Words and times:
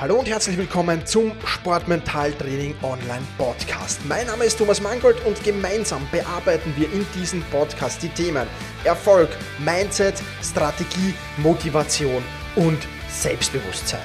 Hallo 0.00 0.14
und 0.20 0.28
herzlich 0.28 0.56
willkommen 0.56 1.04
zum 1.04 1.32
Sportmentaltraining 1.44 2.76
Online 2.84 3.26
Podcast. 3.36 3.98
Mein 4.06 4.28
Name 4.28 4.44
ist 4.44 4.56
Thomas 4.56 4.80
Mangold 4.80 5.16
und 5.26 5.42
gemeinsam 5.42 6.06
bearbeiten 6.12 6.72
wir 6.76 6.86
in 6.92 7.04
diesem 7.16 7.42
Podcast 7.50 8.00
die 8.00 8.08
Themen 8.08 8.46
Erfolg, 8.84 9.28
Mindset, 9.58 10.14
Strategie, 10.40 11.14
Motivation 11.38 12.22
und 12.54 12.78
Selbstbewusstsein. 13.08 13.98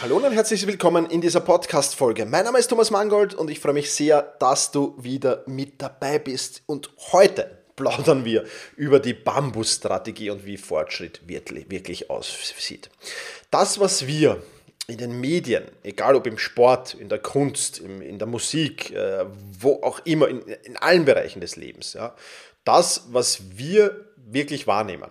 Hallo 0.00 0.16
und 0.16 0.32
herzlich 0.32 0.66
willkommen 0.66 1.10
in 1.10 1.20
dieser 1.20 1.40
Podcast-Folge. 1.40 2.24
Mein 2.24 2.46
Name 2.46 2.58
ist 2.58 2.68
Thomas 2.68 2.90
Mangold 2.90 3.34
und 3.34 3.50
ich 3.50 3.60
freue 3.60 3.74
mich 3.74 3.92
sehr, 3.92 4.22
dass 4.38 4.70
du 4.70 4.94
wieder 4.98 5.42
mit 5.46 5.82
dabei 5.82 6.18
bist. 6.18 6.62
Und 6.64 6.90
heute 7.12 7.59
plaudern 7.80 8.26
wir 8.26 8.44
über 8.76 9.00
die 9.00 9.14
Bambus-Strategie 9.14 10.30
und 10.30 10.44
wie 10.44 10.58
Fortschritt 10.58 11.22
wirklich 11.26 12.10
aussieht. 12.10 12.90
Das, 13.50 13.80
was 13.80 14.06
wir 14.06 14.42
in 14.86 14.98
den 14.98 15.18
Medien, 15.18 15.64
egal 15.82 16.14
ob 16.14 16.26
im 16.26 16.36
Sport, 16.36 16.94
in 16.94 17.08
der 17.08 17.20
Kunst, 17.20 17.78
in 17.78 18.18
der 18.18 18.26
Musik, 18.26 18.90
äh, 18.90 19.24
wo 19.58 19.82
auch 19.82 20.00
immer, 20.04 20.28
in, 20.28 20.42
in 20.42 20.76
allen 20.76 21.06
Bereichen 21.06 21.40
des 21.40 21.56
Lebens, 21.56 21.94
ja, 21.94 22.14
das, 22.64 23.04
was 23.10 23.56
wir 23.56 24.04
wirklich 24.16 24.66
wahrnehmen, 24.66 25.10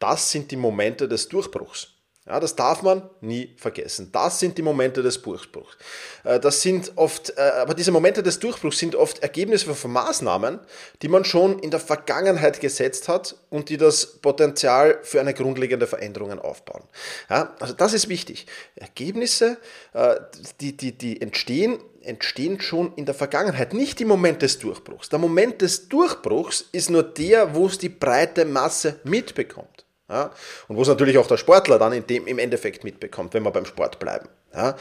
das 0.00 0.32
sind 0.32 0.50
die 0.50 0.56
Momente 0.56 1.06
des 1.06 1.28
Durchbruchs. 1.28 1.94
Ja, 2.26 2.38
das 2.38 2.54
darf 2.54 2.82
man 2.82 3.08
nie 3.22 3.54
vergessen. 3.56 4.10
Das 4.12 4.38
sind 4.38 4.58
die 4.58 4.62
Momente 4.62 5.02
des 5.02 5.22
Durchbruchs. 5.22 5.76
Äh, 6.22 6.38
das 6.38 6.60
sind 6.60 6.92
oft, 6.96 7.30
äh, 7.30 7.40
aber 7.40 7.72
diese 7.72 7.92
Momente 7.92 8.22
des 8.22 8.38
Durchbruchs 8.38 8.78
sind 8.78 8.94
oft 8.94 9.20
Ergebnisse 9.20 9.74
von 9.74 9.90
Maßnahmen, 9.90 10.60
die 11.00 11.08
man 11.08 11.24
schon 11.24 11.58
in 11.60 11.70
der 11.70 11.80
Vergangenheit 11.80 12.60
gesetzt 12.60 13.08
hat 13.08 13.36
und 13.48 13.70
die 13.70 13.78
das 13.78 14.18
Potenzial 14.18 14.98
für 15.02 15.18
eine 15.18 15.32
grundlegende 15.32 15.86
Veränderung 15.86 16.38
aufbauen. 16.38 16.82
Ja, 17.30 17.54
also 17.58 17.72
das 17.72 17.94
ist 17.94 18.10
wichtig. 18.10 18.46
Ergebnisse, 18.76 19.56
äh, 19.94 20.16
die, 20.60 20.76
die, 20.76 20.92
die 20.92 21.22
entstehen, 21.22 21.78
entstehen 22.02 22.60
schon 22.60 22.92
in 22.96 23.06
der 23.06 23.14
Vergangenheit, 23.14 23.72
nicht 23.72 23.98
im 24.02 24.08
Moment 24.08 24.42
des 24.42 24.58
Durchbruchs. 24.58 25.08
Der 25.08 25.18
Moment 25.18 25.62
des 25.62 25.88
Durchbruchs 25.88 26.66
ist 26.72 26.90
nur 26.90 27.02
der, 27.02 27.54
wo 27.54 27.66
es 27.66 27.78
die 27.78 27.88
breite 27.88 28.44
Masse 28.44 29.00
mitbekommt. 29.04 29.86
Ja? 30.10 30.30
Und 30.68 30.76
wo 30.76 30.82
es 30.82 30.88
natürlich 30.88 31.16
auch 31.18 31.26
der 31.26 31.36
Sportler 31.36 31.78
dann 31.78 31.92
in 31.92 32.06
dem, 32.06 32.26
im 32.26 32.38
Endeffekt 32.38 32.84
mitbekommt, 32.84 33.32
wenn 33.32 33.44
wir 33.44 33.52
beim 33.52 33.64
Sport 33.64 33.98
bleiben. 33.98 34.28
Ja? 34.54 34.76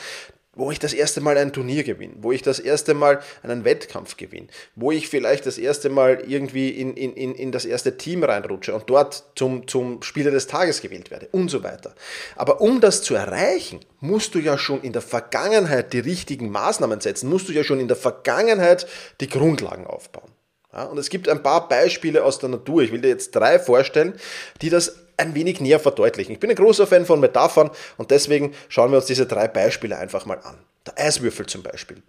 Wo 0.55 0.71
ich 0.71 0.79
das 0.79 0.93
erste 0.93 1.21
Mal 1.21 1.37
ein 1.37 1.53
Turnier 1.53 1.83
gewinne, 1.83 2.15
wo 2.17 2.31
ich 2.33 2.41
das 2.41 2.59
erste 2.59 2.93
Mal 2.93 3.21
einen 3.43 3.63
Wettkampf 3.63 4.17
gewinne, 4.17 4.47
wo 4.75 4.91
ich 4.91 5.07
vielleicht 5.07 5.45
das 5.45 5.57
erste 5.57 5.89
Mal 5.89 6.23
irgendwie 6.27 6.69
in, 6.69 6.95
in, 6.95 7.13
in, 7.13 7.35
in 7.35 7.51
das 7.51 7.63
erste 7.63 7.95
Team 7.95 8.23
reinrutsche 8.23 8.73
und 8.73 8.89
dort 8.89 9.23
zum, 9.35 9.67
zum 9.67 10.01
Spieler 10.01 10.31
des 10.31 10.47
Tages 10.47 10.81
gewählt 10.81 11.11
werde 11.11 11.29
und 11.31 11.49
so 11.49 11.63
weiter. 11.63 11.93
Aber 12.35 12.59
um 12.59 12.81
das 12.81 13.03
zu 13.03 13.13
erreichen, 13.13 13.79
musst 14.01 14.35
du 14.35 14.39
ja 14.39 14.57
schon 14.57 14.81
in 14.81 14.91
der 14.91 15.03
Vergangenheit 15.03 15.93
die 15.93 15.99
richtigen 15.99 16.49
Maßnahmen 16.49 16.99
setzen, 16.99 17.29
musst 17.29 17.47
du 17.47 17.53
ja 17.53 17.63
schon 17.63 17.79
in 17.79 17.87
der 17.87 17.97
Vergangenheit 17.97 18.87
die 19.21 19.29
Grundlagen 19.29 19.87
aufbauen. 19.87 20.31
Ja, 20.73 20.83
und 20.83 20.97
es 20.97 21.09
gibt 21.09 21.27
ein 21.29 21.41
paar 21.41 21.67
Beispiele 21.67 22.23
aus 22.23 22.39
der 22.39 22.49
Natur. 22.49 22.83
Ich 22.83 22.91
will 22.91 23.01
dir 23.01 23.07
jetzt 23.07 23.35
drei 23.35 23.57
vorstellen, 23.59 24.13
die 24.61 24.69
das 24.69 24.97
ein 25.19 25.35
wenig 25.35 25.59
näher 25.59 25.79
verdeutlichen. 25.79 26.33
Ich 26.33 26.39
bin 26.39 26.49
ein 26.49 26.55
großer 26.55 26.87
Fan 26.87 27.05
von 27.05 27.19
Metaphern 27.19 27.69
und 27.97 28.11
deswegen 28.11 28.53
schauen 28.69 28.91
wir 28.91 28.97
uns 28.97 29.07
diese 29.07 29.25
drei 29.25 29.47
Beispiele 29.47 29.97
einfach 29.97 30.25
mal 30.25 30.39
an. 30.39 30.57
Der 30.85 30.97
Eiswürfel 30.97 31.45
zum 31.45 31.63
Beispiel. 31.63 32.01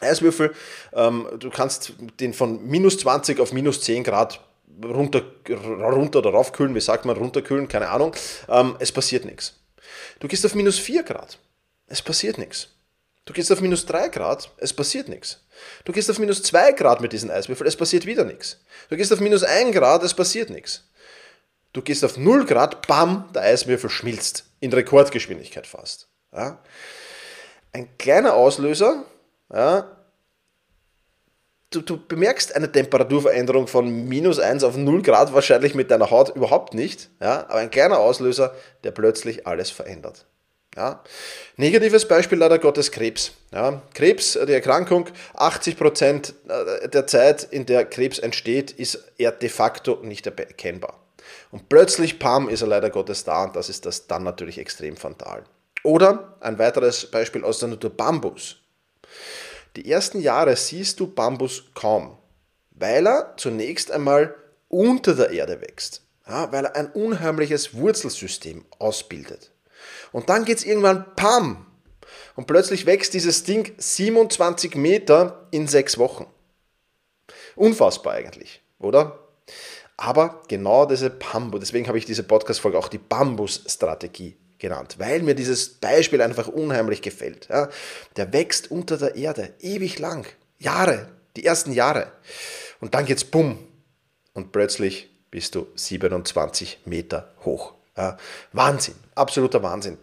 Eiswürfel, 0.00 0.52
ähm, 0.92 1.26
du 1.38 1.50
kannst 1.50 1.94
den 2.20 2.34
von 2.34 2.66
minus 2.66 2.98
20 2.98 3.40
auf 3.40 3.52
minus 3.52 3.80
10 3.80 4.04
Grad 4.04 4.40
runter, 4.82 5.22
runter 5.48 6.18
oder 6.18 6.30
raufkühlen, 6.30 6.74
wie 6.74 6.80
sagt 6.80 7.04
man, 7.04 7.16
runterkühlen, 7.16 7.68
keine 7.68 7.88
Ahnung. 7.88 8.14
Ähm, 8.48 8.76
es 8.80 8.92
passiert 8.92 9.24
nichts. 9.24 9.54
Du 10.20 10.28
gehst 10.28 10.44
auf 10.44 10.54
minus 10.54 10.78
4 10.78 11.02
Grad, 11.04 11.38
es 11.86 12.02
passiert 12.02 12.38
nichts. 12.38 12.68
Du 13.24 13.32
gehst 13.32 13.50
auf 13.50 13.60
minus 13.60 13.86
3 13.86 14.08
Grad, 14.08 14.50
es 14.58 14.72
passiert 14.72 15.08
nichts. 15.08 15.40
Du 15.84 15.92
gehst 15.92 16.10
auf 16.10 16.18
minus 16.18 16.42
2 16.42 16.72
Grad 16.72 17.00
mit 17.00 17.12
diesem 17.12 17.30
Eiswürfel, 17.30 17.66
es 17.66 17.76
passiert 17.76 18.04
wieder 18.04 18.24
nichts. 18.24 18.58
Du 18.90 18.96
gehst 18.96 19.12
auf 19.12 19.20
minus 19.20 19.44
1 19.44 19.74
Grad, 19.74 20.02
es 20.02 20.12
passiert 20.12 20.50
nichts. 20.50 20.84
Du 21.74 21.82
gehst 21.82 22.04
auf 22.04 22.16
0 22.16 22.46
Grad, 22.46 22.86
bam, 22.86 23.28
der 23.34 23.42
Eiswürfel 23.42 23.90
schmilzt. 23.90 24.44
In 24.60 24.72
Rekordgeschwindigkeit 24.72 25.66
fast. 25.66 26.08
Ja. 26.32 26.58
Ein 27.72 27.98
kleiner 27.98 28.34
Auslöser, 28.34 29.04
ja, 29.52 29.94
du, 31.70 31.80
du 31.80 31.98
bemerkst 32.06 32.54
eine 32.54 32.70
Temperaturveränderung 32.70 33.66
von 33.66 34.08
minus 34.08 34.38
1 34.38 34.64
auf 34.64 34.76
0 34.76 35.02
Grad 35.02 35.34
wahrscheinlich 35.34 35.74
mit 35.74 35.90
deiner 35.90 36.10
Haut 36.10 36.34
überhaupt 36.34 36.74
nicht, 36.74 37.10
ja, 37.20 37.40
aber 37.48 37.56
ein 37.56 37.70
kleiner 37.70 37.98
Auslöser, 37.98 38.54
der 38.84 38.92
plötzlich 38.92 39.46
alles 39.46 39.70
verändert. 39.70 40.26
Negatives 41.56 42.08
Beispiel 42.08 42.38
leider 42.38 42.58
Gottes 42.58 42.90
Krebs. 42.90 43.32
Krebs, 43.94 44.32
die 44.32 44.52
Erkrankung, 44.52 45.08
80% 45.34 46.88
der 46.88 47.06
Zeit, 47.06 47.44
in 47.44 47.66
der 47.66 47.84
Krebs 47.84 48.18
entsteht, 48.18 48.72
ist 48.72 49.12
er 49.16 49.30
de 49.30 49.48
facto 49.48 50.00
nicht 50.02 50.26
erkennbar. 50.26 51.03
Und 51.50 51.68
plötzlich, 51.68 52.18
pam, 52.18 52.48
ist 52.48 52.62
er 52.62 52.68
leider 52.68 52.90
Gottes 52.90 53.24
da 53.24 53.44
und 53.44 53.56
das 53.56 53.68
ist 53.68 53.86
das 53.86 54.06
dann 54.06 54.22
natürlich 54.22 54.58
extrem 54.58 54.96
fatal. 54.96 55.44
Oder 55.82 56.36
ein 56.40 56.58
weiteres 56.58 57.10
Beispiel 57.10 57.44
aus 57.44 57.58
der 57.58 57.68
Natur, 57.68 57.90
Bambus. 57.90 58.56
Die 59.76 59.90
ersten 59.90 60.20
Jahre 60.20 60.56
siehst 60.56 61.00
du 61.00 61.06
Bambus 61.06 61.64
kaum, 61.74 62.16
weil 62.70 63.06
er 63.06 63.34
zunächst 63.36 63.90
einmal 63.90 64.34
unter 64.68 65.14
der 65.14 65.30
Erde 65.30 65.60
wächst, 65.60 66.02
ja, 66.26 66.50
weil 66.52 66.64
er 66.64 66.76
ein 66.76 66.90
unheimliches 66.92 67.74
Wurzelsystem 67.74 68.64
ausbildet. 68.78 69.50
Und 70.12 70.28
dann 70.28 70.44
geht 70.44 70.58
es 70.58 70.64
irgendwann 70.64 71.14
pam 71.16 71.66
und 72.36 72.46
plötzlich 72.46 72.86
wächst 72.86 73.14
dieses 73.14 73.44
Ding 73.44 73.74
27 73.76 74.74
Meter 74.76 75.46
in 75.50 75.66
sechs 75.66 75.98
Wochen. 75.98 76.26
Unfassbar 77.56 78.14
eigentlich, 78.14 78.62
oder? 78.78 79.18
Aber 79.96 80.42
genau 80.48 80.86
diese 80.86 81.10
Bambus, 81.10 81.60
deswegen 81.60 81.86
habe 81.86 81.98
ich 81.98 82.04
diese 82.04 82.24
Podcast-Folge 82.24 82.78
auch 82.78 82.88
die 82.88 82.98
Bambus-Strategie 82.98 84.36
genannt, 84.58 84.96
weil 84.98 85.22
mir 85.22 85.34
dieses 85.34 85.68
Beispiel 85.68 86.20
einfach 86.22 86.48
unheimlich 86.48 87.02
gefällt. 87.02 87.48
Ja, 87.48 87.68
der 88.16 88.32
wächst 88.32 88.70
unter 88.70 88.96
der 88.96 89.14
Erde 89.14 89.54
ewig 89.60 89.98
lang, 89.98 90.26
Jahre, 90.58 91.08
die 91.36 91.44
ersten 91.44 91.72
Jahre. 91.72 92.10
Und 92.80 92.94
dann 92.94 93.04
geht's 93.04 93.24
bumm 93.24 93.58
und 94.32 94.52
plötzlich 94.52 95.10
bist 95.30 95.54
du 95.54 95.66
27 95.74 96.80
Meter 96.84 97.32
hoch. 97.44 97.74
Ja, 97.96 98.16
Wahnsinn, 98.52 98.94
absoluter 99.14 99.62
Wahnsinn. 99.62 99.98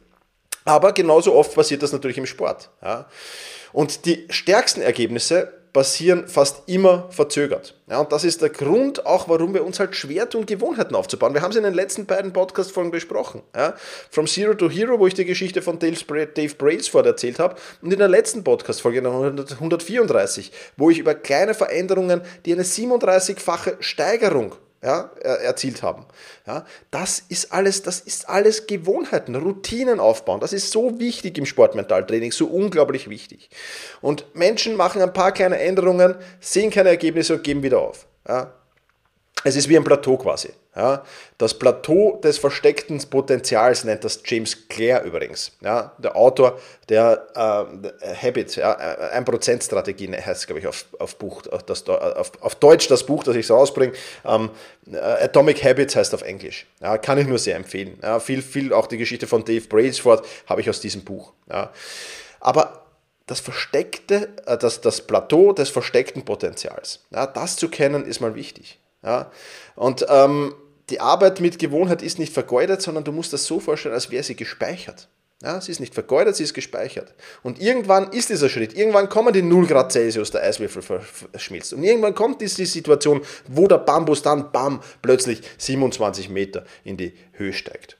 Aber 0.64 0.94
genauso 0.94 1.34
oft 1.34 1.56
passiert 1.56 1.84
das 1.84 1.92
natürlich 1.92 2.18
im 2.18 2.26
Sport. 2.26 2.70
Ja. 2.82 3.10
Und 3.74 4.06
die 4.06 4.28
stärksten 4.30 4.82
Ergebnisse 4.82 5.61
passieren 5.74 6.28
fast 6.28 6.64
immer 6.68 7.08
verzögert. 7.12 7.76
Ja, 7.90 8.00
und 8.00 8.12
das 8.12 8.24
ist 8.24 8.42
der 8.42 8.50
Grund 8.50 9.06
auch, 9.06 9.30
warum 9.30 9.54
wir 9.54 9.66
uns 9.66 9.80
halt 9.80 9.96
schwer 9.96 10.30
tun, 10.30 10.46
Gewohnheiten 10.46 10.96
aufzubauen. 10.96 11.34
Wir 11.34 11.42
haben 11.42 11.52
es 11.52 11.58
in 11.58 11.64
den 11.64 11.74
letzten 11.74 12.06
beiden 12.06 12.34
Podcast-Folgen 12.34 12.92
besprochen. 12.92 13.42
Ja, 13.56 13.76
From 14.10 14.28
Zero 14.28 14.54
to 14.54 14.70
Hero, 14.70 15.00
wo 15.00 15.08
ich 15.08 15.14
die 15.14 15.26
Geschichte 15.26 15.62
von 15.62 15.80
Dave, 15.80 16.28
Dave 16.34 16.56
Brailsford 16.56 17.06
erzählt 17.06 17.40
habe. 17.40 17.56
Und 17.82 17.92
in 17.92 18.00
der 18.00 18.08
letzten 18.10 18.44
Podcast-Folge, 18.44 19.00
134, 19.00 20.52
wo 20.78 20.90
ich 20.90 21.00
über 21.00 21.16
kleine 21.16 21.54
Veränderungen, 21.54 22.22
die 22.46 22.54
eine 22.54 22.64
37-fache 22.64 23.78
Steigerung 23.80 24.56
ja, 24.82 25.12
erzielt 25.22 25.84
haben. 25.84 26.06
Ja, 26.48 26.66
das 26.90 27.24
ist 27.30 27.54
alles, 27.54 27.84
das 27.84 28.00
ist 28.00 28.28
alles 28.28 28.68
Gewohnheiten, 28.68 29.36
Routinen 29.36 30.00
aufbauen. 30.00 30.40
Das 30.40 30.54
ist 30.54 30.72
so 30.72 31.00
wichtig 31.00 31.38
im 31.38 31.46
Sportmentaltraining, 31.46 32.32
so 32.32 32.48
unglaublich 32.48 33.10
wichtig. 33.10 33.50
Und 34.02 34.26
Menschen 34.34 34.76
machen 34.76 35.02
ein 35.02 35.14
paar 35.14 35.32
kleine 35.32 35.60
Änderungen, 35.60 36.16
sehen 36.40 36.72
keine 36.72 36.90
Ergebnisse 36.90 37.36
und 37.36 37.44
geben 37.44 37.64
wieder 37.64 37.80
auf. 37.80 38.08
Ja, 38.28 38.54
es 39.44 39.56
ist 39.56 39.70
wie 39.70 39.78
ein 39.78 39.84
Plateau 39.84 40.18
quasi. 40.18 40.50
Ja, 40.74 41.04
das 41.38 41.54
Plateau 41.54 42.18
des 42.24 42.38
versteckten 42.38 42.98
Potenzials 43.10 43.84
nennt 43.84 44.06
das 44.06 44.22
James 44.26 44.70
Clare 44.70 45.04
übrigens. 45.06 45.52
Ja, 45.62 45.92
der 45.98 46.16
Autor 46.16 46.58
der 46.88 47.28
äh, 47.36 48.16
Habit, 48.16 48.56
ja, 48.56 48.78
1%-Strategie 49.14 50.08
ne, 50.08 50.26
heißt, 50.26 50.48
glaube 50.48 50.62
ich, 50.62 50.68
auf, 50.68 50.86
auf, 50.98 51.18
Buch, 51.18 51.42
das, 51.42 51.90
auf, 51.90 52.32
auf 52.40 52.56
Deutsch 52.56 52.88
das 52.88 53.06
Buch, 53.06 53.26
das 53.26 53.36
ich 53.36 53.48
so 53.48 53.56
rausbringe. 53.56 53.92
Ähm, 54.24 54.50
äh, 54.90 54.98
Atomic 54.98 55.62
Habits 55.62 55.98
heißt 55.98 56.14
auf 56.14 56.22
Englisch. 56.22 56.66
Ja, 56.82 56.98
kann 56.98 57.18
ich 57.18 57.28
nur 57.28 57.38
sehr 57.38 57.58
empfehlen. 57.58 58.00
Ja, 58.02 58.22
viel, 58.22 58.42
viel 58.42 58.72
auch 58.72 58.88
die 58.88 58.98
Geschichte 58.98 59.28
von 59.28 59.44
Dave 59.44 59.68
Brailsford 59.68 60.26
habe 60.46 60.62
ich 60.62 60.70
aus 60.70 60.80
diesem 60.80 61.04
Buch. 61.04 61.34
Ja. 61.50 61.72
Aber 62.40 62.86
das 63.26 63.40
versteckte, 63.40 64.30
äh, 64.46 64.58
das, 64.58 64.82
das 64.82 65.02
Plateau 65.02 65.54
des 65.54 65.70
versteckten 65.70 66.24
Potenzials, 66.24 67.00
ja, 67.12 67.28
das 67.28 67.56
zu 67.56 67.70
kennen, 67.70 68.06
ist 68.06 68.20
mal 68.20 68.36
wichtig. 68.36 68.80
Ja? 69.04 69.32
Und 69.76 70.06
ähm, 70.10 70.54
die 70.90 71.00
Arbeit 71.00 71.40
mit 71.40 71.60
Gewohnheit 71.60 72.02
ist 72.02 72.20
nicht 72.20 72.34
vergeudet, 72.34 72.82
sondern 72.82 73.04
du 73.04 73.12
musst 73.12 73.34
das 73.34 73.46
so 73.46 73.60
vorstellen, 73.60 73.96
als 73.96 74.12
wäre 74.12 74.24
sie 74.24 74.36
gespeichert. 74.36 75.08
Ja, 75.44 75.60
sie 75.60 75.72
ist 75.72 75.80
nicht 75.80 75.96
vergeudet, 75.96 76.36
sie 76.36 76.44
ist 76.44 76.54
gespeichert. 76.54 77.16
Und 77.42 77.60
irgendwann 77.60 78.12
ist 78.12 78.30
dieser 78.30 78.48
Schritt, 78.48 78.76
irgendwann 78.76 79.10
kommen 79.10 79.34
die 79.34 79.42
0 79.42 79.66
Grad 79.66 79.92
Celsius, 79.92 80.30
der 80.30 80.44
Eiswürfel 80.44 80.84
verschmilzt. 80.84 81.74
Und 81.74 81.84
irgendwann 81.84 82.14
kommt 82.14 82.42
diese 82.42 82.64
Situation, 82.66 83.22
wo 83.48 83.68
der 83.68 83.80
Bambus 83.80 84.22
dann, 84.22 84.52
bam, 84.52 84.82
plötzlich 85.02 85.42
27 85.58 86.30
Meter 86.30 86.64
in 86.84 86.96
die 86.96 87.14
Höhe 87.34 87.54
steigt. 87.54 87.98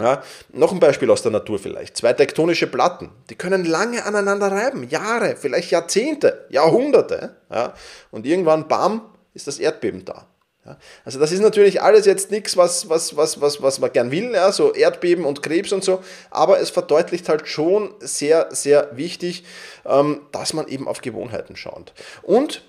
Ja, 0.00 0.22
noch 0.52 0.72
ein 0.72 0.80
Beispiel 0.80 1.10
aus 1.10 1.22
der 1.22 1.30
Natur 1.30 1.58
vielleicht. 1.58 1.96
Zwei 1.98 2.14
tektonische 2.14 2.66
Platten, 2.66 3.10
die 3.28 3.34
können 3.36 3.64
lange 3.66 4.04
aneinander 4.04 4.50
reiben, 4.50 4.88
Jahre, 4.88 5.36
vielleicht 5.36 5.70
Jahrzehnte, 5.70 6.46
Jahrhunderte. 6.48 7.36
Ja, 7.52 7.74
und 8.10 8.26
irgendwann, 8.26 8.66
bam, 8.66 9.02
ist 9.34 9.46
das 9.46 9.58
Erdbeben 9.58 10.04
da. 10.04 10.26
Ja, 10.64 10.76
also 11.06 11.18
das 11.18 11.32
ist 11.32 11.40
natürlich 11.40 11.80
alles 11.80 12.04
jetzt 12.04 12.30
nichts, 12.30 12.56
was, 12.56 12.90
was, 12.90 13.16
was, 13.16 13.40
was, 13.40 13.62
was 13.62 13.78
man 13.78 13.92
gern 13.92 14.10
will, 14.10 14.32
ja, 14.32 14.52
so 14.52 14.74
Erdbeben 14.74 15.24
und 15.24 15.42
Krebs 15.42 15.72
und 15.72 15.82
so, 15.82 16.02
aber 16.30 16.60
es 16.60 16.68
verdeutlicht 16.68 17.30
halt 17.30 17.48
schon 17.48 17.94
sehr, 18.00 18.48
sehr 18.50 18.94
wichtig, 18.94 19.44
ähm, 19.86 20.20
dass 20.32 20.52
man 20.52 20.68
eben 20.68 20.86
auf 20.86 21.00
Gewohnheiten 21.00 21.56
schaut. 21.56 21.94
Und 22.22 22.62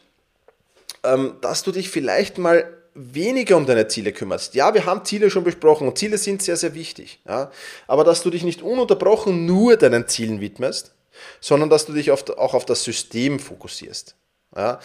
ähm, 1.04 1.36
dass 1.42 1.64
du 1.64 1.72
dich 1.72 1.90
vielleicht 1.90 2.38
mal 2.38 2.66
weniger 2.94 3.58
um 3.58 3.66
deine 3.66 3.88
Ziele 3.88 4.12
kümmerst. 4.12 4.54
Ja, 4.56 4.74
wir 4.74 4.86
haben 4.86 5.06
Ziele 5.06 5.30
schon 5.30 5.44
besprochen 5.44 5.88
und 5.88 5.98
Ziele 5.98 6.18
sind 6.18 6.42
sehr, 6.42 6.58
sehr 6.58 6.74
wichtig. 6.74 7.20
Ja? 7.28 7.52
Aber 7.88 8.04
dass 8.04 8.22
du 8.22 8.30
dich 8.30 8.44
nicht 8.44 8.62
ununterbrochen 8.62 9.46
nur 9.46 9.78
deinen 9.78 10.08
Zielen 10.08 10.42
widmest, 10.42 10.94
sondern 11.40 11.70
dass 11.70 11.86
du 11.86 11.94
dich 11.94 12.12
auf, 12.12 12.30
auch 12.38 12.54
auf 12.54 12.66
das 12.66 12.84
System 12.84 13.40
fokussierst. 13.40 14.16
Ja? 14.56 14.80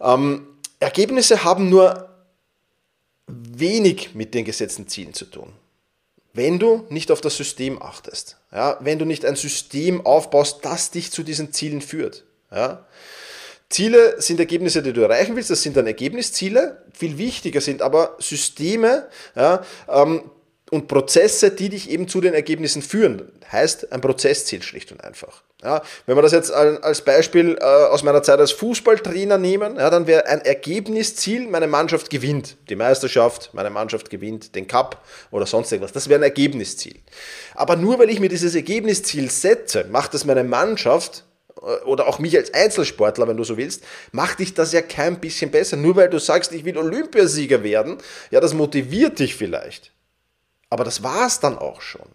Ähm, 0.00 0.46
Ergebnisse 0.80 1.44
haben 1.44 1.68
nur 1.68 2.08
wenig 3.26 4.14
mit 4.14 4.34
den 4.34 4.44
gesetzten 4.44 4.88
Zielen 4.88 5.14
zu 5.14 5.26
tun. 5.26 5.52
Wenn 6.32 6.58
du 6.58 6.86
nicht 6.88 7.10
auf 7.10 7.20
das 7.20 7.36
System 7.36 7.82
achtest, 7.82 8.36
ja? 8.52 8.78
wenn 8.80 8.98
du 8.98 9.04
nicht 9.04 9.24
ein 9.24 9.36
System 9.36 10.04
aufbaust, 10.06 10.60
das 10.62 10.90
dich 10.90 11.10
zu 11.10 11.22
diesen 11.22 11.52
Zielen 11.52 11.80
führt. 11.80 12.24
Ja? 12.50 12.86
Ziele 13.68 14.20
sind 14.20 14.40
Ergebnisse, 14.40 14.82
die 14.82 14.92
du 14.92 15.02
erreichen 15.02 15.36
willst, 15.36 15.50
das 15.50 15.62
sind 15.62 15.76
dann 15.76 15.86
Ergebnisziele. 15.86 16.84
Viel 16.92 17.18
wichtiger 17.18 17.60
sind 17.60 17.82
aber 17.82 18.16
Systeme 18.18 19.08
ja, 19.36 19.64
ähm, 19.88 20.30
und 20.70 20.88
Prozesse, 20.88 21.50
die 21.50 21.68
dich 21.68 21.90
eben 21.90 22.08
zu 22.08 22.20
den 22.20 22.34
Ergebnissen 22.34 22.82
führen. 22.82 23.30
Heißt 23.50 23.92
ein 23.92 24.00
Prozessziel 24.00 24.62
schlicht 24.62 24.92
und 24.92 25.02
einfach. 25.02 25.42
Ja, 25.62 25.82
wenn 26.06 26.16
wir 26.16 26.22
das 26.22 26.32
jetzt 26.32 26.50
als 26.50 27.02
Beispiel 27.02 27.58
äh, 27.60 27.64
aus 27.64 28.02
meiner 28.02 28.22
Zeit 28.22 28.38
als 28.38 28.50
Fußballtrainer 28.52 29.36
nehmen, 29.36 29.76
ja, 29.76 29.90
dann 29.90 30.06
wäre 30.06 30.26
ein 30.26 30.40
Ergebnisziel, 30.40 31.48
meine 31.48 31.66
Mannschaft 31.66 32.08
gewinnt 32.08 32.56
die 32.70 32.76
Meisterschaft, 32.76 33.50
meine 33.52 33.68
Mannschaft 33.68 34.08
gewinnt 34.08 34.54
den 34.54 34.66
Cup 34.66 35.04
oder 35.30 35.44
sonst 35.44 35.70
irgendwas. 35.70 35.92
Das 35.92 36.08
wäre 36.08 36.20
ein 36.20 36.24
Ergebnisziel. 36.24 36.96
Aber 37.54 37.76
nur 37.76 37.98
weil 37.98 38.08
ich 38.08 38.20
mir 38.20 38.30
dieses 38.30 38.54
Ergebnisziel 38.54 39.30
setze, 39.30 39.84
macht 39.90 40.14
es 40.14 40.24
meine 40.24 40.44
Mannschaft 40.44 41.24
oder 41.84 42.08
auch 42.08 42.18
mich 42.18 42.36
als 42.36 42.54
Einzelsportler, 42.54 43.28
wenn 43.28 43.36
du 43.36 43.44
so 43.44 43.56
willst, 43.56 43.84
macht 44.12 44.38
dich 44.38 44.54
das 44.54 44.72
ja 44.72 44.80
kein 44.80 45.20
bisschen 45.20 45.50
besser. 45.50 45.76
Nur 45.76 45.96
weil 45.96 46.08
du 46.08 46.18
sagst, 46.18 46.52
ich 46.52 46.64
will 46.64 46.78
Olympiasieger 46.78 47.62
werden, 47.62 47.98
ja, 48.30 48.40
das 48.40 48.54
motiviert 48.54 49.18
dich 49.18 49.34
vielleicht. 49.34 49.92
Aber 50.70 50.84
das 50.84 51.02
war 51.02 51.26
es 51.26 51.40
dann 51.40 51.58
auch 51.58 51.80
schon. 51.80 52.08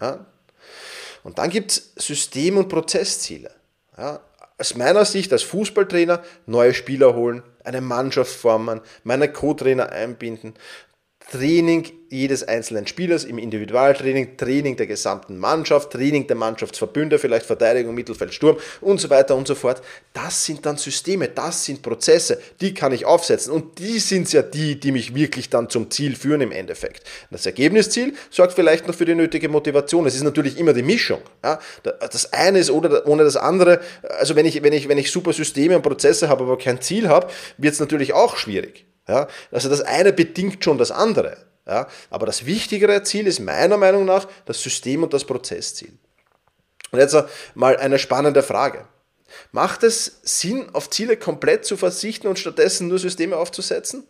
Ja? 0.00 0.24
Und 1.24 1.38
dann 1.38 1.50
gibt 1.50 1.72
es 1.72 1.92
System- 1.96 2.56
und 2.56 2.68
Prozessziele. 2.68 3.50
Ja? 3.98 4.20
Aus 4.58 4.76
meiner 4.76 5.04
Sicht 5.04 5.32
als 5.32 5.42
Fußballtrainer 5.42 6.22
neue 6.46 6.72
Spieler 6.72 7.14
holen, 7.14 7.42
eine 7.64 7.80
Mannschaft 7.80 8.32
formen, 8.32 8.80
meine 9.02 9.32
Co-Trainer 9.32 9.90
einbinden, 9.90 10.54
Training 11.30 11.90
jedes 12.12 12.46
einzelnen 12.46 12.86
Spielers 12.86 13.24
im 13.24 13.38
Individualtraining, 13.38 14.36
Training 14.36 14.76
der 14.76 14.86
gesamten 14.86 15.38
Mannschaft, 15.38 15.92
Training 15.92 16.26
der 16.26 16.36
Mannschaftsverbünde, 16.36 17.18
vielleicht 17.18 17.46
Verteidigung, 17.46 17.94
Mittelfeld, 17.94 18.34
Sturm 18.34 18.58
und 18.82 19.00
so 19.00 19.08
weiter 19.08 19.34
und 19.34 19.46
so 19.46 19.54
fort. 19.54 19.80
Das 20.12 20.44
sind 20.44 20.66
dann 20.66 20.76
Systeme, 20.76 21.28
das 21.28 21.64
sind 21.64 21.80
Prozesse, 21.80 22.38
die 22.60 22.74
kann 22.74 22.92
ich 22.92 23.06
aufsetzen 23.06 23.50
und 23.50 23.78
die 23.78 23.98
sind 23.98 24.30
ja 24.30 24.42
die, 24.42 24.78
die 24.78 24.92
mich 24.92 25.14
wirklich 25.14 25.48
dann 25.48 25.70
zum 25.70 25.90
Ziel 25.90 26.14
führen 26.14 26.42
im 26.42 26.52
Endeffekt. 26.52 27.02
Das 27.30 27.46
Ergebnisziel 27.46 28.12
sorgt 28.28 28.52
vielleicht 28.52 28.86
noch 28.86 28.94
für 28.94 29.06
die 29.06 29.14
nötige 29.14 29.48
Motivation. 29.48 30.06
Es 30.06 30.14
ist 30.14 30.22
natürlich 30.22 30.58
immer 30.58 30.74
die 30.74 30.82
Mischung. 30.82 31.22
Ja? 31.42 31.60
Das 31.82 32.30
eine 32.34 32.58
ist 32.58 32.70
ohne 32.70 33.24
das 33.24 33.36
andere. 33.36 33.80
Also 34.02 34.36
wenn 34.36 34.44
ich, 34.44 34.62
wenn 34.62 34.74
ich, 34.74 34.86
wenn 34.86 34.98
ich 34.98 35.10
super 35.10 35.32
Systeme 35.32 35.76
und 35.76 35.82
Prozesse 35.82 36.28
habe, 36.28 36.44
aber 36.44 36.58
kein 36.58 36.82
Ziel 36.82 37.08
habe, 37.08 37.28
wird 37.56 37.72
es 37.72 37.80
natürlich 37.80 38.12
auch 38.12 38.36
schwierig. 38.36 38.84
Ja? 39.08 39.28
Also 39.50 39.68
das 39.68 39.80
eine 39.80 40.12
bedingt 40.12 40.62
schon 40.64 40.78
das 40.78 40.90
andere. 40.90 41.36
Ja? 41.66 41.88
Aber 42.10 42.26
das 42.26 42.46
wichtigere 42.46 43.02
Ziel 43.02 43.26
ist 43.26 43.40
meiner 43.40 43.76
Meinung 43.76 44.04
nach 44.04 44.26
das 44.46 44.62
System 44.62 45.02
und 45.02 45.12
das 45.12 45.24
Prozessziel. 45.24 45.92
Und 46.90 46.98
jetzt 46.98 47.16
mal 47.54 47.76
eine 47.76 47.98
spannende 47.98 48.42
Frage. 48.42 48.86
Macht 49.50 49.82
es 49.82 50.20
Sinn, 50.22 50.68
auf 50.74 50.90
Ziele 50.90 51.16
komplett 51.16 51.64
zu 51.64 51.76
verzichten 51.76 52.26
und 52.28 52.38
stattdessen 52.38 52.88
nur 52.88 52.98
Systeme 52.98 53.36
aufzusetzen? 53.36 54.06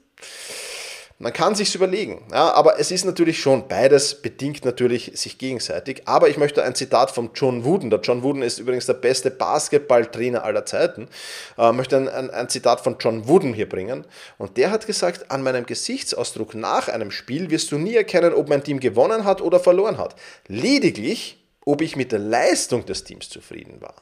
Man 1.19 1.33
kann 1.33 1.55
sich's 1.55 1.75
überlegen, 1.75 2.27
ja, 2.33 2.53
aber 2.53 2.81
es 2.81 2.91
ist 2.91 3.05
natürlich 3.05 3.41
schon 3.41 3.69
beides 3.69 4.21
bedingt 4.23 4.65
natürlich 4.65 5.13
sich 5.15 5.39
gegenseitig. 5.39 6.03
Aber 6.07 6.29
ich 6.29 6.37
möchte 6.37 6.65
ein 6.65 6.75
Zitat 6.75 7.11
von 7.11 7.31
John 7.35 7.65
Wooden, 7.65 7.91
der 7.91 8.01
John 8.01 8.23
Wooden 8.23 8.43
ist 8.43 8.59
übrigens 8.59 8.87
der 8.87 8.95
beste 8.95 9.31
Basketballtrainer 9.31 10.43
aller 10.43 10.67
Zeiten, 10.67 11.09
äh, 11.59 11.73
möchte 11.73 11.97
ein, 11.97 12.09
ein, 12.09 12.31
ein 12.31 12.49
Zitat 12.49 12.81
von 12.81 12.97
John 12.99 13.29
Wooden 13.29 13.55
hier 13.55 13.69
bringen. 13.69 14.05
Und 14.39 14.57
der 14.57 14.71
hat 14.71 14.87
gesagt, 14.87 15.31
an 15.31 15.43
meinem 15.43 15.67
Gesichtsausdruck 15.67 16.55
nach 16.55 16.89
einem 16.89 17.11
Spiel 17.11 17.51
wirst 17.51 17.71
du 17.73 17.79
nie 17.79 17.95
erkennen, 17.95 18.35
ob 18.35 18.49
mein 18.49 18.65
Team 18.65 18.81
gewonnen 18.81 19.25
hat 19.25 19.41
oder 19.41 19.61
verloren 19.61 19.99
hat. 19.99 20.17
Lediglich, 20.49 21.39
ob 21.65 21.83
ich 21.83 21.97
mit 21.97 22.13
der 22.13 22.19
Leistung 22.19 22.85
des 22.87 23.05
Teams 23.05 23.29
zufrieden 23.29 23.81
war. 23.81 23.95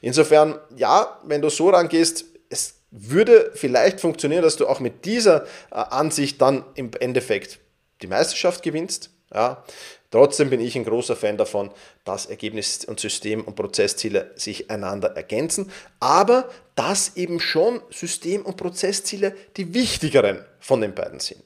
Insofern, 0.00 0.58
ja, 0.76 1.18
wenn 1.24 1.40
du 1.40 1.48
so 1.48 1.70
rangehst, 1.70 2.26
es 2.50 2.74
würde 2.96 3.50
vielleicht 3.54 4.00
funktionieren, 4.00 4.42
dass 4.42 4.56
du 4.56 4.68
auch 4.68 4.78
mit 4.78 5.04
dieser 5.04 5.44
äh, 5.70 5.74
Ansicht 5.74 6.40
dann 6.40 6.64
im 6.76 6.92
Endeffekt 7.00 7.58
die 8.02 8.06
Meisterschaft 8.06 8.62
gewinnst. 8.62 9.10
Ja. 9.32 9.64
Trotzdem 10.12 10.48
bin 10.48 10.60
ich 10.60 10.76
ein 10.76 10.84
großer 10.84 11.16
Fan 11.16 11.36
davon, 11.36 11.72
dass 12.04 12.26
Ergebnis 12.26 12.84
und 12.84 13.00
System 13.00 13.42
und 13.42 13.56
Prozessziele 13.56 14.30
sich 14.36 14.70
einander 14.70 15.16
ergänzen, 15.16 15.72
aber 15.98 16.48
dass 16.76 17.16
eben 17.16 17.40
schon 17.40 17.80
System- 17.90 18.46
und 18.46 18.56
Prozessziele 18.56 19.34
die 19.56 19.74
wichtigeren 19.74 20.44
von 20.60 20.80
den 20.80 20.94
beiden 20.94 21.18
sind. 21.18 21.42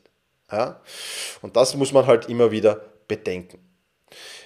Ja. 0.52 0.82
Und 1.40 1.56
das 1.56 1.74
muss 1.76 1.92
man 1.92 2.06
halt 2.06 2.28
immer 2.28 2.50
wieder 2.50 2.82
bedenken. 3.08 3.58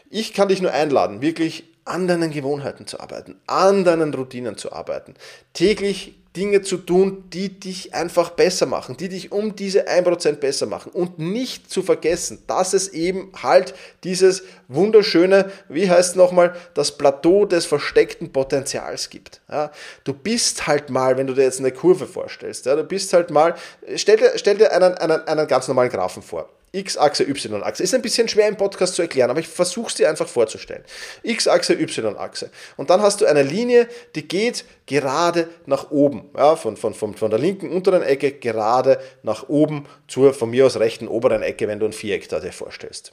Ich 0.08 0.32
kann 0.34 0.48
dich 0.48 0.62
nur 0.62 0.72
einladen, 0.72 1.20
wirklich 1.20 1.64
an 1.84 2.06
deinen 2.06 2.30
Gewohnheiten 2.30 2.86
zu 2.86 3.00
arbeiten, 3.00 3.40
an 3.48 3.82
deinen 3.82 4.14
Routinen 4.14 4.56
zu 4.56 4.72
arbeiten, 4.72 5.14
täglich 5.52 6.21
Dinge 6.36 6.62
zu 6.62 6.78
tun, 6.78 7.24
die 7.32 7.60
dich 7.60 7.94
einfach 7.94 8.30
besser 8.30 8.64
machen, 8.64 8.96
die 8.96 9.10
dich 9.10 9.32
um 9.32 9.54
diese 9.54 9.86
1% 9.88 10.36
besser 10.36 10.66
machen 10.66 10.90
und 10.92 11.18
nicht 11.18 11.70
zu 11.70 11.82
vergessen, 11.82 12.42
dass 12.46 12.72
es 12.72 12.88
eben 12.88 13.30
halt 13.42 13.74
dieses 14.02 14.42
wunderschöne, 14.68 15.50
wie 15.68 15.90
heißt 15.90 16.10
es 16.10 16.16
nochmal, 16.16 16.54
das 16.72 16.96
Plateau 16.96 17.44
des 17.44 17.66
versteckten 17.66 18.32
Potenzials 18.32 19.10
gibt. 19.10 19.42
Ja, 19.50 19.70
du 20.04 20.14
bist 20.14 20.66
halt 20.66 20.88
mal, 20.88 21.18
wenn 21.18 21.26
du 21.26 21.34
dir 21.34 21.42
jetzt 21.42 21.60
eine 21.60 21.72
Kurve 21.72 22.06
vorstellst, 22.06 22.64
ja, 22.64 22.76
du 22.76 22.84
bist 22.84 23.12
halt 23.12 23.30
mal, 23.30 23.54
stell 23.96 24.16
dir, 24.16 24.32
stell 24.36 24.56
dir 24.56 24.72
einen, 24.72 24.94
einen, 24.94 25.20
einen 25.26 25.46
ganz 25.46 25.68
normalen 25.68 25.90
Graphen 25.90 26.22
vor. 26.22 26.48
X-Achse, 26.72 27.24
Y-Achse. 27.24 27.82
Ist 27.82 27.94
ein 27.94 28.02
bisschen 28.02 28.28
schwer 28.28 28.48
im 28.48 28.56
Podcast 28.56 28.94
zu 28.94 29.02
erklären, 29.02 29.30
aber 29.30 29.40
ich 29.40 29.48
versuche 29.48 29.88
es 29.88 29.94
dir 29.94 30.08
einfach 30.08 30.26
vorzustellen. 30.26 30.84
X-Achse, 31.22 31.74
Y-Achse. 31.74 32.50
Und 32.76 32.90
dann 32.90 33.02
hast 33.02 33.20
du 33.20 33.26
eine 33.26 33.42
Linie, 33.42 33.88
die 34.14 34.26
geht 34.26 34.64
gerade 34.86 35.48
nach 35.66 35.90
oben. 35.90 36.30
Ja, 36.36 36.56
von, 36.56 36.76
von, 36.76 36.94
von, 36.94 37.14
von 37.14 37.30
der 37.30 37.38
linken 37.38 37.70
unteren 37.70 38.02
Ecke 38.02 38.32
gerade 38.32 38.98
nach 39.22 39.48
oben 39.48 39.86
zur 40.08 40.32
von 40.32 40.50
mir 40.50 40.66
aus 40.66 40.78
rechten 40.78 41.08
oberen 41.08 41.42
Ecke, 41.42 41.68
wenn 41.68 41.78
du 41.78 41.86
ein 41.86 41.92
Viereck 41.92 42.28
da 42.28 42.40
dir 42.40 42.52
vorstellst. 42.52 43.12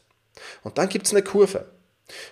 Und 0.63 0.77
dann 0.77 0.87
gibt 0.87 1.05
es 1.05 1.13
eine 1.13 1.23
Kurve. 1.23 1.65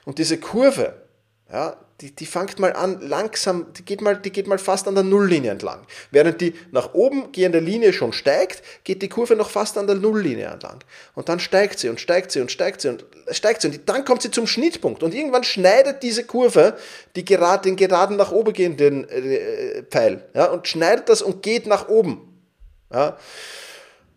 Und 0.06 0.18
diese 0.20 0.40
Kurve, 0.40 1.07
ja, 1.52 1.78
die, 2.02 2.12
die 2.12 2.26
fängt 2.26 2.60
mal 2.60 2.74
an 2.74 3.02
langsam, 3.02 3.74
die 3.74 3.84
geht 3.84 4.02
mal, 4.02 4.18
die 4.18 4.32
geht 4.32 4.48
mal 4.48 4.60
fast 4.60 4.88
an 4.88 4.96
der 4.96 5.04
Nulllinie 5.04 5.50
entlang. 5.50 5.88
Während 6.12 6.42
die 6.42 6.54
nach 6.72 6.94
oben 6.94 7.32
gehende 7.32 7.60
Linie 7.60 7.94
schon 7.94 8.14
steigt, 8.14 8.62
geht 8.84 9.02
die 9.02 9.10
Kurve 9.10 9.36
noch 9.36 9.50
fast 9.50 9.78
an 9.78 9.88
der 9.88 9.96
Nulllinie 9.96 10.48
entlang. 10.48 10.80
Und 11.16 11.30
dann 11.30 11.40
steigt 11.40 11.80
sie 11.80 11.90
und 11.90 12.00
steigt 12.00 12.32
sie 12.32 12.42
und 12.42 12.52
steigt 12.52 12.82
sie 12.82 12.90
und 12.90 13.06
steigt 13.32 13.62
sie 13.62 13.70
und 13.70 13.90
dann 13.90 14.06
kommt 14.06 14.22
sie 14.22 14.30
zum 14.30 14.46
Schnittpunkt 14.46 15.02
und 15.02 15.16
irgendwann 15.16 15.44
schneidet 15.44 16.04
diese 16.04 16.24
Kurve 16.24 16.78
die 17.16 17.26
gerade, 17.26 17.64
den 17.64 17.78
geraden 17.78 18.18
nach 18.18 18.32
oben 18.32 18.54
gehenden 18.54 19.10
äh, 19.10 19.84
Pfeil 19.84 20.24
ja, 20.36 20.46
und 20.52 20.68
schneidet 20.68 21.10
das 21.10 21.22
und 21.22 21.42
geht 21.42 21.66
nach 21.66 21.88
oben. 21.88 22.42
Ja. 22.94 23.18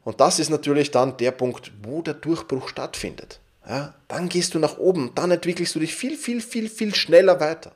Und 0.04 0.20
das 0.20 0.38
ist 0.38 0.50
natürlich 0.50 0.90
dann 0.90 1.16
der 1.16 1.30
Punkt, 1.30 1.70
wo 1.82 2.02
der 2.02 2.14
Durchbruch 2.14 2.68
stattfindet 2.68 3.40
ja, 3.70 3.94
dann 4.08 4.28
gehst 4.28 4.54
du 4.54 4.58
nach 4.58 4.78
oben, 4.78 5.12
dann 5.14 5.30
entwickelst 5.30 5.76
du 5.76 5.78
dich 5.78 5.94
viel, 5.94 6.16
viel, 6.16 6.40
viel, 6.40 6.68
viel 6.68 6.92
schneller 6.92 7.38
weiter. 7.38 7.72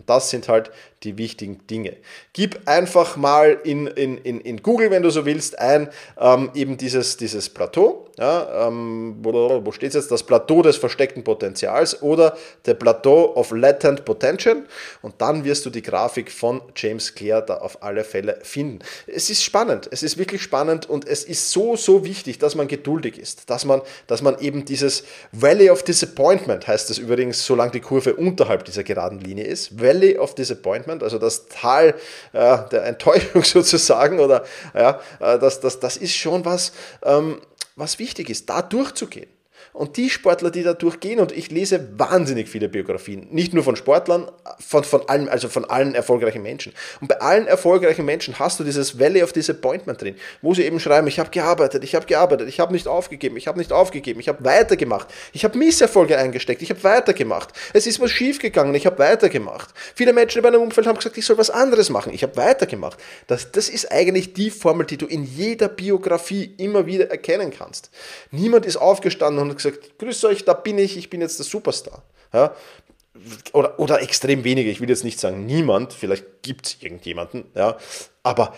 Und 0.00 0.08
das 0.08 0.30
sind 0.30 0.48
halt 0.48 0.70
die 1.02 1.18
wichtigen 1.18 1.66
Dinge. 1.66 1.96
Gib 2.32 2.66
einfach 2.66 3.16
mal 3.16 3.58
in, 3.64 3.86
in, 3.86 4.16
in, 4.16 4.40
in 4.40 4.62
Google, 4.62 4.90
wenn 4.90 5.02
du 5.02 5.10
so 5.10 5.26
willst, 5.26 5.58
ein 5.58 5.90
ähm, 6.18 6.50
eben 6.54 6.78
dieses, 6.78 7.18
dieses 7.18 7.50
Plateau. 7.50 8.06
Ja, 8.18 8.66
ähm, 8.66 9.16
wo 9.22 9.72
steht 9.72 9.90
es 9.90 9.94
jetzt? 9.94 10.10
Das 10.10 10.22
Plateau 10.22 10.60
des 10.60 10.76
versteckten 10.76 11.24
Potenzials 11.24 12.02
oder 12.02 12.36
der 12.66 12.74
Plateau 12.74 13.34
of 13.34 13.50
Latent 13.50 14.04
Potential. 14.04 14.64
Und 15.00 15.14
dann 15.18 15.44
wirst 15.44 15.64
du 15.64 15.70
die 15.70 15.80
Grafik 15.80 16.30
von 16.30 16.60
James 16.76 17.14
Clear 17.14 17.40
da 17.40 17.58
auf 17.58 17.82
alle 17.82 18.04
Fälle 18.04 18.38
finden. 18.42 18.80
Es 19.06 19.30
ist 19.30 19.42
spannend, 19.42 19.88
es 19.90 20.02
ist 20.02 20.18
wirklich 20.18 20.42
spannend 20.42 20.88
und 20.88 21.06
es 21.06 21.24
ist 21.24 21.50
so, 21.50 21.76
so 21.76 22.04
wichtig, 22.04 22.38
dass 22.38 22.54
man 22.54 22.68
geduldig 22.68 23.18
ist, 23.18 23.48
dass 23.48 23.64
man, 23.64 23.80
dass 24.06 24.20
man 24.20 24.38
eben 24.38 24.66
dieses 24.66 25.04
Valley 25.32 25.70
of 25.70 25.82
Disappointment, 25.82 26.66
heißt 26.66 26.90
es 26.90 26.98
übrigens, 26.98 27.46
solange 27.46 27.72
die 27.72 27.80
Kurve 27.80 28.14
unterhalb 28.14 28.64
dieser 28.64 28.82
geraden 28.82 29.20
Linie 29.20 29.44
ist, 29.44 29.80
Valley 29.90 30.16
of 30.16 30.34
Disappointment, 30.34 31.02
also 31.02 31.18
das 31.18 31.48
Tal 31.48 31.94
äh, 32.32 32.58
der 32.70 32.84
Enttäuschung 32.84 33.42
sozusagen, 33.44 34.20
oder 34.20 34.44
ja, 34.74 35.00
äh, 35.18 35.38
das, 35.38 35.60
das, 35.60 35.80
das 35.80 35.96
ist 35.96 36.14
schon 36.14 36.44
was, 36.44 36.72
ähm, 37.02 37.40
was 37.76 37.98
wichtig 37.98 38.30
ist, 38.30 38.48
da 38.48 38.62
durchzugehen. 38.62 39.28
Und 39.72 39.96
die 39.96 40.10
Sportler, 40.10 40.50
die 40.50 40.64
da 40.64 40.72
durchgehen, 40.72 41.20
und 41.20 41.30
ich 41.30 41.50
lese 41.50 41.88
wahnsinnig 41.96 42.48
viele 42.48 42.68
Biografien, 42.68 43.28
nicht 43.30 43.54
nur 43.54 43.62
von 43.62 43.76
Sportlern, 43.76 44.28
von, 44.58 44.82
von 44.82 45.08
allen, 45.08 45.28
also 45.28 45.48
von 45.48 45.64
allen 45.64 45.94
erfolgreichen 45.94 46.42
Menschen. 46.42 46.72
Und 47.00 47.08
bei 47.08 47.20
allen 47.20 47.46
erfolgreichen 47.46 48.04
Menschen 48.04 48.38
hast 48.40 48.58
du 48.58 48.64
dieses 48.64 48.98
Valley 48.98 49.22
of 49.22 49.32
Disappointment 49.32 50.02
drin, 50.02 50.16
wo 50.42 50.54
sie 50.54 50.64
eben 50.64 50.80
schreiben, 50.80 51.06
ich 51.06 51.20
habe 51.20 51.30
gearbeitet, 51.30 51.84
ich 51.84 51.94
habe 51.94 52.06
gearbeitet, 52.06 52.48
ich 52.48 52.58
habe 52.58 52.72
nicht 52.72 52.88
aufgegeben, 52.88 53.36
ich 53.36 53.46
habe 53.46 53.58
nicht 53.58 53.72
aufgegeben, 53.72 54.18
ich 54.18 54.28
habe 54.28 54.44
weitergemacht, 54.44 55.08
ich 55.32 55.44
habe 55.44 55.56
Misserfolge 55.56 56.18
eingesteckt, 56.18 56.62
ich 56.62 56.70
habe 56.70 56.82
weitergemacht, 56.82 57.50
es 57.72 57.86
ist 57.86 58.00
was 58.00 58.10
schiefgegangen, 58.10 58.74
ich 58.74 58.86
habe 58.86 58.98
weitergemacht. 58.98 59.70
Viele 59.94 60.12
Menschen 60.12 60.38
in 60.38 60.44
meinem 60.44 60.62
Umfeld 60.62 60.88
haben 60.88 60.96
gesagt, 60.96 61.16
ich 61.16 61.24
soll 61.24 61.38
was 61.38 61.50
anderes 61.50 61.90
machen, 61.90 62.12
ich 62.12 62.24
habe 62.24 62.36
weitergemacht. 62.36 62.98
Das, 63.28 63.52
das 63.52 63.68
ist 63.68 63.92
eigentlich 63.92 64.34
die 64.34 64.50
Formel, 64.50 64.84
die 64.84 64.96
du 64.96 65.06
in 65.06 65.22
jeder 65.22 65.68
Biografie 65.68 66.54
immer 66.58 66.86
wieder 66.86 67.08
erkennen 67.10 67.52
kannst. 67.56 67.90
Niemand 68.32 68.66
ist 68.66 68.76
aufgestanden 68.76 69.42
und 69.42 69.59
gesagt, 69.62 69.98
grüß 69.98 70.24
euch, 70.24 70.44
da 70.44 70.54
bin 70.54 70.78
ich, 70.78 70.96
ich 70.96 71.10
bin 71.10 71.20
jetzt 71.20 71.38
der 71.38 71.46
Superstar. 71.46 72.02
Ja? 72.32 72.54
Oder, 73.52 73.78
oder 73.78 74.02
extrem 74.02 74.44
wenige, 74.44 74.70
ich 74.70 74.80
will 74.80 74.88
jetzt 74.88 75.04
nicht 75.04 75.20
sagen 75.20 75.46
niemand, 75.46 75.92
vielleicht 75.92 76.42
gibt 76.42 76.66
es 76.66 76.76
irgendjemanden, 76.80 77.44
ja? 77.54 77.76
aber 78.22 78.54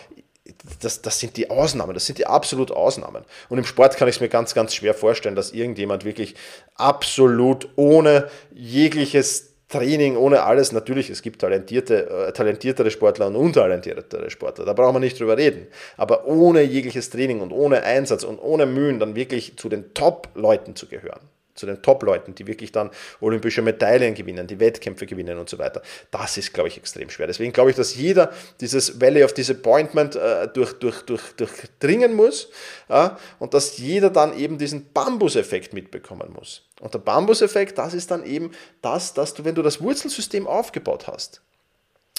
das, 0.81 1.03
das 1.03 1.21
sind 1.21 1.37
die 1.37 1.51
Ausnahmen, 1.51 1.95
das 1.95 2.07
sind 2.07 2.19
die 2.19 2.27
absolut 2.27 2.71
Ausnahmen. 2.71 3.25
Und 3.49 3.59
im 3.59 3.65
Sport 3.65 3.97
kann 3.97 4.09
ich 4.09 4.17
es 4.17 4.21
mir 4.21 4.29
ganz, 4.29 4.55
ganz 4.55 4.75
schwer 4.75 4.95
vorstellen, 4.95 5.37
dass 5.37 5.53
irgendjemand 5.53 6.05
wirklich 6.05 6.35
absolut 6.75 7.69
ohne 7.77 8.29
jegliches 8.53 9.52
Training, 9.73 10.17
ohne 10.17 10.43
alles, 10.43 10.73
natürlich, 10.73 11.11
es 11.11 11.23
gibt 11.23 11.41
talentierte, 11.41 12.09
äh, 12.09 12.33
talentiertere 12.33 12.91
Sportler 12.91 13.26
und 13.26 13.37
untalentiertere 13.37 14.31
Sportler, 14.31 14.64
da 14.64 14.73
brauchen 14.73 14.97
wir 14.97 15.00
nicht 15.00 15.19
drüber 15.19 15.37
reden. 15.37 15.67
Aber 15.97 16.26
ohne 16.26 16.62
jegliches 16.62 17.11
Training 17.11 17.41
und 17.41 17.52
ohne 17.52 17.83
Einsatz 17.83 18.23
und 18.23 18.38
ohne 18.38 18.67
Mühen 18.67 19.00
dann 19.00 19.17
wirklich 19.17 19.57
zu 19.57 19.69
den 19.69 19.95
Top-Leuten 19.95 20.76
zu 20.76 20.87
gehören 20.87 21.21
zu 21.55 21.67
den 21.67 21.83
Top-Leuten, 21.83 22.35
die 22.35 22.47
wirklich 22.47 22.73
dann 22.73 22.91
olympische 23.21 23.63
Medaillen 23.63 24.15
gewinnen, 24.15 24.47
die 24.47 24.61
Wettkämpfe 24.61 25.07
gewinnen 25.07 25.39
und 25.39 25.49
so 25.49 25.59
weiter. 25.59 25.83
Das 26.11 26.37
ist, 26.37 26.53
glaube 26.53 26.69
ich, 26.69 26.77
extrem 26.77 27.11
schwer. 27.11 27.27
Deswegen 27.27 27.53
glaube 27.53 27.71
ich, 27.71 27.77
dass 27.77 27.95
jeder 27.95 28.33
dieses 28.61 29.01
Valley 29.01 29.25
of 29.25 29.35
Disappointment 29.35 30.17
äh, 30.17 30.49
durch, 30.49 30.73
durch, 30.75 31.03
durch, 31.03 31.23
durchdringen 31.37 32.15
muss 32.15 32.49
äh, 32.89 33.11
und 33.39 33.55
dass 33.55 33.79
jeder 33.79 34.11
dann 34.11 34.37
eben 34.39 34.59
diesen 34.59 34.93
Bambus-Effekt 34.93 35.73
mitbekommen 35.73 36.33
muss. 36.33 36.63
Und 36.81 36.95
der 36.95 36.99
Bambus-Effekt, 36.99 37.79
das 37.79 37.95
ist 37.95 38.11
dann 38.11 38.25
eben 38.25 38.53
das, 38.81 39.15
dass 39.15 39.35
du, 39.35 39.45
wenn 39.45 39.55
du 39.55 39.63
das 39.63 39.81
Wurzelsystem 39.81 40.47
aufgebaut 40.47 41.07
hast, 41.07 41.43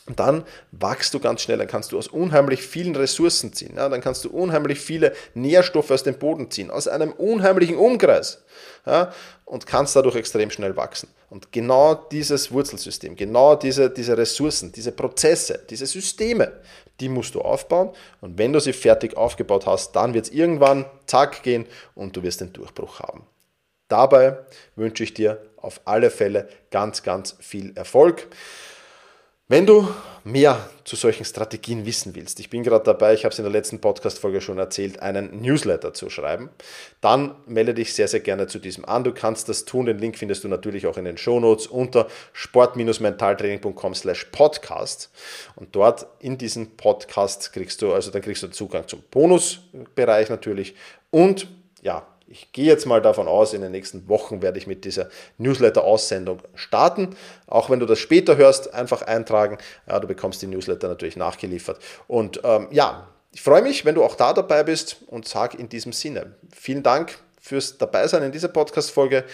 dann 0.08 0.44
wachst 0.72 1.14
du 1.14 1.20
ganz 1.20 1.42
schnell, 1.42 1.58
dann 1.58 1.68
kannst 1.68 1.94
du 1.94 1.98
aus 1.98 2.10
unheimlich 2.10 2.62
vielen 2.62 2.96
Ressourcen 2.96 3.54
ziehen, 3.54 3.76
ja, 3.78 3.88
dann 3.88 4.02
kannst 4.02 4.26
du 4.26 4.30
unheimlich 4.30 4.80
viele 4.80 5.14
Nährstoffe 5.34 5.92
aus 5.92 6.04
dem 6.04 6.20
Boden 6.20 6.52
ziehen, 6.52 6.72
aus 6.72 6.90
einem 6.90 7.14
unheimlichen 7.14 7.78
Umkreis 7.78 8.44
ja, 8.86 9.14
und 9.46 9.66
kannst 9.66 9.96
dadurch 9.96 10.16
extrem 10.16 10.50
schnell 10.50 10.76
wachsen. 10.76 11.08
Und 11.30 11.52
genau 11.52 11.96
dieses 11.96 12.52
Wurzelsystem, 12.52 13.16
genau 13.16 13.56
diese, 13.56 13.90
diese 13.90 14.18
Ressourcen, 14.18 14.74
diese 14.74 14.92
Prozesse, 14.92 15.62
diese 15.70 15.86
Systeme, 15.86 16.52
die 17.00 17.08
musst 17.08 17.34
du 17.36 17.42
aufbauen 17.42 17.92
und 18.20 18.38
wenn 18.38 18.52
du 18.52 18.60
sie 18.60 18.74
fertig 18.74 19.16
aufgebaut 19.16 19.66
hast, 19.66 19.94
dann 19.96 20.14
wird 20.14 20.26
es 20.26 20.32
irgendwann 20.32 20.86
zack 21.06 21.44
gehen 21.44 21.66
und 21.96 22.16
du 22.16 22.24
wirst 22.24 22.42
den 22.42 22.52
Durchbruch 22.52 23.00
haben. 23.00 23.26
Dabei 23.88 24.38
wünsche 24.76 25.04
ich 25.04 25.14
dir 25.14 25.42
auf 25.56 25.82
alle 25.86 26.10
Fälle 26.10 26.50
ganz, 26.72 27.04
ganz 27.04 27.36
viel 27.40 27.72
Erfolg. 27.76 28.28
Wenn 29.54 29.68
du 29.68 29.88
mehr 30.24 30.68
zu 30.84 30.96
solchen 30.96 31.26
Strategien 31.26 31.86
wissen 31.86 32.16
willst, 32.16 32.40
ich 32.40 32.50
bin 32.50 32.64
gerade 32.64 32.84
dabei, 32.84 33.14
ich 33.14 33.24
habe 33.24 33.34
es 33.34 33.38
in 33.38 33.44
der 33.44 33.52
letzten 33.52 33.80
Podcast-Folge 33.80 34.42
schon 34.42 34.58
erzählt, 34.58 35.00
einen 35.00 35.44
Newsletter 35.44 35.94
zu 35.94 36.10
schreiben, 36.10 36.50
dann 37.02 37.36
melde 37.46 37.76
dich 37.76 37.94
sehr, 37.94 38.08
sehr 38.08 38.22
gerne 38.22 38.48
zu 38.48 38.58
diesem 38.58 38.84
an. 38.84 39.04
Du 39.04 39.14
kannst 39.14 39.50
das 39.50 39.66
tun, 39.66 39.86
den 39.86 40.00
Link 40.00 40.18
findest 40.18 40.44
du 40.44 40.48
natürlich 40.48 40.88
auch 40.88 40.98
in 40.98 41.06
den 41.06 41.20
Shownotes 41.20 41.68
unter 41.68 42.08
sport-mentaltraining.com 42.32 43.94
slash 43.94 44.26
podcast. 44.32 45.12
Und 45.56 45.76
dort 45.76 46.08
in 46.18 46.40
diesem 46.40 46.76
Podcast 46.76 47.54
kriegst 47.54 47.84
du, 47.84 47.94
also 47.94 48.10
dann 48.10 48.24
kriegst 48.24 48.42
du 48.42 48.48
Zugang 48.48 48.88
zum 48.88 49.04
Bonusbereich 49.12 50.32
natürlich. 50.32 50.74
Und 51.12 51.48
ja, 51.84 52.08
ich 52.28 52.52
gehe 52.52 52.66
jetzt 52.66 52.86
mal 52.86 53.02
davon 53.02 53.28
aus, 53.28 53.54
in 53.54 53.62
den 53.62 53.72
nächsten 53.72 54.08
Wochen 54.10 54.42
werde 54.42 54.58
ich 54.58 54.68
mit 54.68 54.86
dieser 54.86 55.10
Newsletter-Aussendung 55.38 56.42
starten. 56.56 57.16
Auch 57.48 57.70
wenn 57.70 57.80
du 57.80 57.86
das 57.86 58.00
später 58.00 58.38
hörst, 58.38 58.74
einfach 58.74 59.02
eintragen. 59.04 59.58
Ja, 59.88 60.00
du 60.00 60.08
bekommst 60.08 60.42
die 60.42 60.48
Newsletter 60.48 60.88
natürlich 60.88 61.16
nachgeliefert. 61.18 61.80
Und 62.08 62.42
ähm, 62.44 62.68
ja, 62.72 63.08
ich 63.32 63.42
freue 63.42 63.62
mich, 63.62 63.86
wenn 63.86 63.96
du 63.96 64.04
auch 64.04 64.16
da 64.16 64.34
dabei 64.34 64.64
bist 64.64 64.98
und 65.08 65.28
sage 65.28 65.58
in 65.58 65.70
diesem 65.70 65.92
Sinne, 65.92 66.36
vielen 66.52 66.84
Dank 66.84 67.18
fürs 67.40 67.78
Dabeisein 67.78 68.24
in 68.24 68.32
dieser 68.32 68.48
Podcast-Folge. 68.48 69.26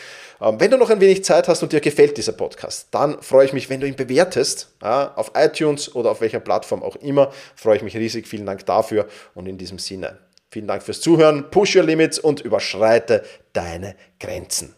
Ähm, 0.42 0.60
wenn 0.60 0.72
du 0.72 0.78
noch 0.78 0.90
ein 0.90 1.00
wenig 1.00 1.24
Zeit 1.24 1.48
hast 1.48 1.62
und 1.62 1.72
dir 1.72 1.80
gefällt 1.80 2.18
dieser 2.18 2.32
Podcast, 2.32 2.88
dann 2.92 3.22
freue 3.22 3.46
ich 3.46 3.54
mich, 3.54 3.70
wenn 3.70 3.80
du 3.80 3.88
ihn 3.88 3.96
bewertest, 3.96 4.70
auf 4.80 5.32
iTunes 5.36 5.94
oder 5.94 6.10
auf 6.10 6.22
welcher 6.22 6.40
Plattform 6.40 6.82
auch 6.82 6.96
immer. 6.96 7.32
Freue 7.56 7.78
ich 7.78 7.84
mich 7.84 7.96
riesig. 7.96 8.28
Vielen 8.28 8.48
Dank 8.48 8.66
dafür 8.66 9.08
und 9.36 9.48
in 9.48 9.58
diesem 9.58 9.78
Sinne 9.78 10.18
Vielen 10.52 10.68
Dank 10.68 10.82
fürs 10.82 11.00
Zuhören. 11.00 11.52
Push 11.52 11.76
your 11.76 11.84
limits 11.84 12.18
und 12.18 12.42
überschreite 12.42 13.24
deine 13.54 13.96
Grenzen. 14.20 14.74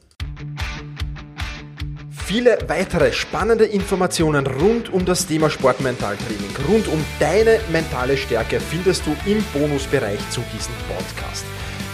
Viele 2.25 2.57
weitere 2.67 3.13
spannende 3.13 3.63
Informationen 3.65 4.47
rund 4.47 4.91
um 4.91 5.05
das 5.05 5.27
Thema 5.27 5.49
Sportmentaltraining, 5.49 6.53
rund 6.67 6.89
um 6.89 7.01
deine 7.19 7.61
mentale 7.71 8.17
Stärke 8.17 8.59
findest 8.59 9.05
du 9.05 9.15
im 9.25 9.41
Bonusbereich 9.53 10.19
zu 10.29 10.41
diesem 10.53 10.73
Podcast. 10.89 11.45